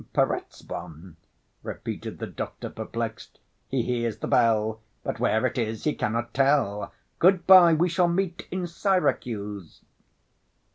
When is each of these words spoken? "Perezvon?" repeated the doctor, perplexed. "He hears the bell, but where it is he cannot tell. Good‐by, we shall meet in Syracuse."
"Perezvon?" 0.13 1.15
repeated 1.61 2.17
the 2.17 2.25
doctor, 2.25 2.71
perplexed. 2.71 3.37
"He 3.67 3.83
hears 3.83 4.17
the 4.17 4.27
bell, 4.27 4.81
but 5.03 5.19
where 5.19 5.45
it 5.45 5.59
is 5.59 5.83
he 5.83 5.93
cannot 5.93 6.33
tell. 6.33 6.91
Good‐by, 7.19 7.77
we 7.77 7.87
shall 7.87 8.07
meet 8.07 8.47
in 8.49 8.65
Syracuse." 8.65 9.81